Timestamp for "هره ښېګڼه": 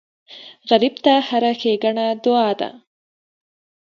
1.27-2.07